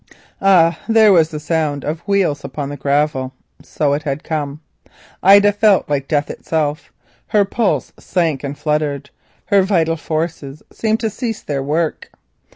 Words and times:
Ah! 0.41 0.79
there 0.89 1.13
was 1.13 1.29
the 1.29 1.39
sound 1.39 1.85
of 1.85 1.99
wheels 2.07 2.43
upon 2.43 2.69
the 2.69 2.75
gravel. 2.75 3.33
So 3.61 3.93
it 3.93 4.01
had 4.01 4.23
come. 4.23 4.59
Ida 5.21 5.51
felt 5.51 5.87
like 5.91 6.07
death 6.07 6.31
itself. 6.31 6.91
Her 7.27 7.45
pulse 7.45 7.93
sunk 7.99 8.43
and 8.43 8.57
fluttered; 8.57 9.11
her 9.45 9.61
vital 9.61 9.97
forces 9.97 10.63
seemed 10.71 11.01
to 11.01 11.11
cease 11.11 11.43
their 11.43 11.61
work. 11.61 12.09